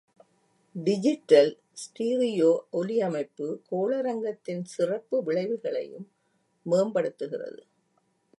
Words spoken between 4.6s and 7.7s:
சிறப்பு விளைவுகளையும் மேம்படுத்துகிறது.